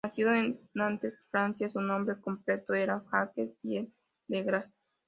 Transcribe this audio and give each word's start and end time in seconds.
Nacido 0.03 0.33
en 0.33 0.59
Nantes, 0.73 1.13
Francia, 1.29 1.69
su 1.69 1.79
nombre 1.79 2.19
completo 2.19 2.73
era 2.73 3.03
Jacques 3.11 3.59
Jean 3.61 3.93
Le 4.29 4.41
Gras. 4.41 4.75